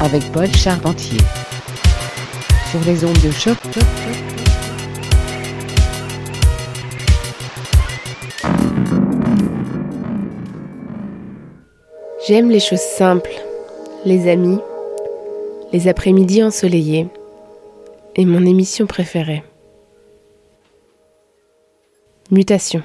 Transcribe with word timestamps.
avec 0.00 0.22
Paul 0.32 0.46
Charpentier 0.54 1.18
sur 2.70 2.80
les 2.86 3.04
ondes 3.04 3.20
de 3.20 3.30
choc. 3.30 3.56
J'aime 12.26 12.50
les 12.50 12.60
choses 12.60 12.78
simples, 12.78 13.32
les 14.04 14.30
amis, 14.30 14.60
les 15.72 15.88
après-midi 15.88 16.42
ensoleillés 16.44 17.08
et 18.16 18.26
mon 18.26 18.44
émission 18.44 18.86
préférée. 18.86 19.42
Mutation. 22.30 22.82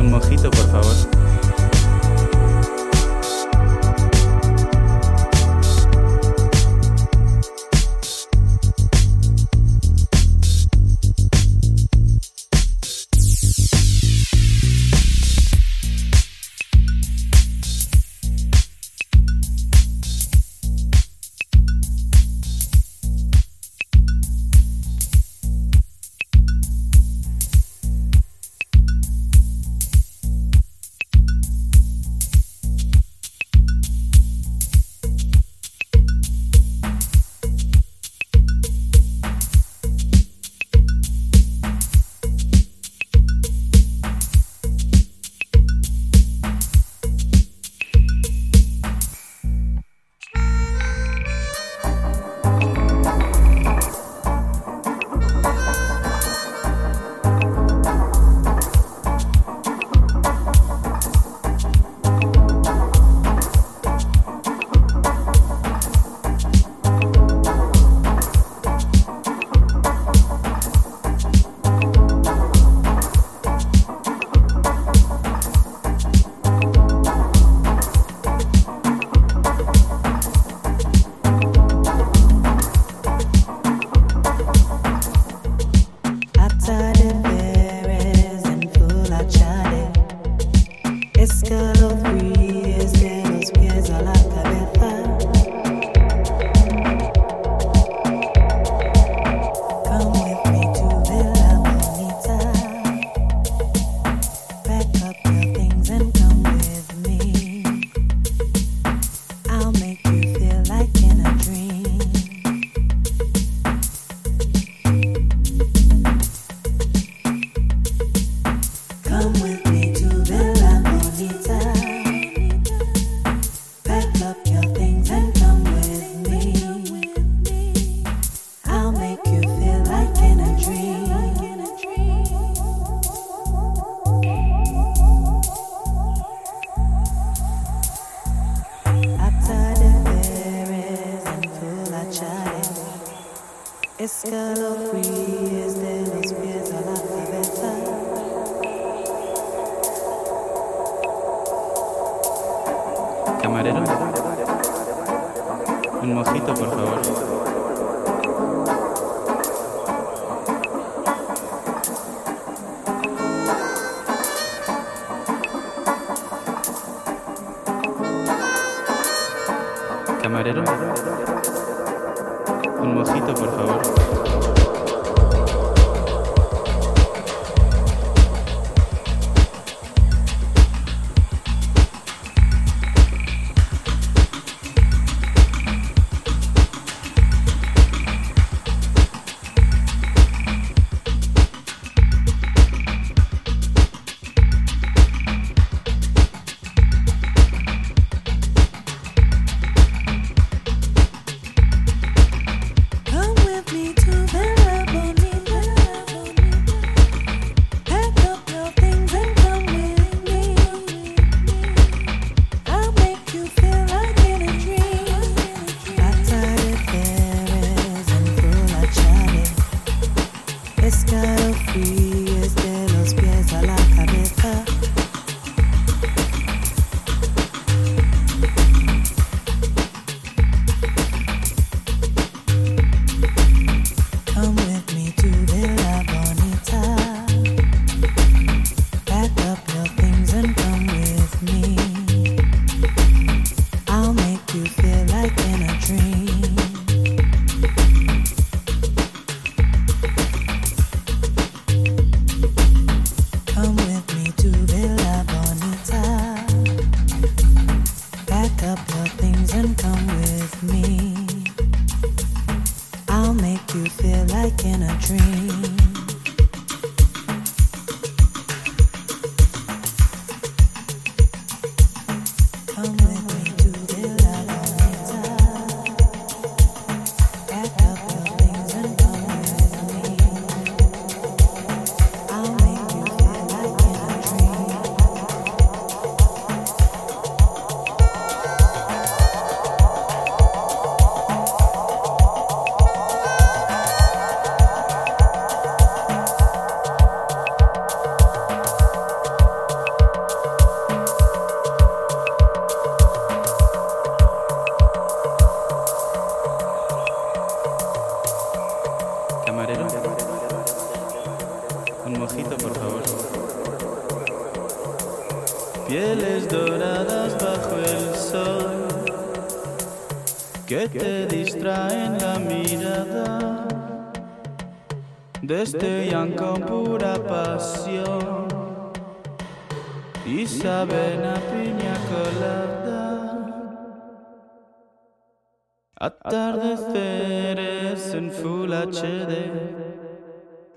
Un 0.00 0.10
mojito, 0.10 0.50
por 0.50 0.66
favor. 0.70 1.19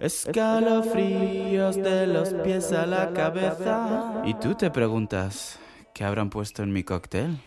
Escalofríos 0.04 1.78
de 1.78 2.08
los 2.08 2.34
pies 2.44 2.74
a 2.74 2.86
la 2.86 3.14
cabeza. 3.14 4.22
Y 4.26 4.34
tú 4.34 4.54
te 4.54 4.70
preguntas, 4.70 5.58
¿qué 5.94 6.04
habrán 6.04 6.30
puesto 6.30 6.62
en 6.62 6.74
mi 6.74 6.84
cóctel? 6.84 7.38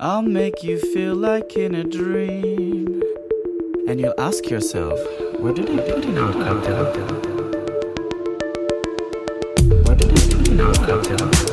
I'll 0.00 0.28
make 0.28 0.64
you 0.64 0.76
feel 0.92 1.14
like 1.14 1.56
in 1.56 1.76
a 1.76 1.84
dream. 1.84 3.00
And 3.86 4.00
you'll 4.00 4.18
ask 4.18 4.50
yourself, 4.50 4.98
what 5.38 5.54
did 5.54 5.70
I 5.70 5.76
put 5.88 6.04
in 6.04 6.18
our 6.18 6.32
cocktail? 6.32 6.84
What 9.84 9.98
did 9.98 10.10
I 10.10 10.34
put 10.34 10.48
in 10.48 10.60
our 10.60 10.74
cocktail? 10.74 11.43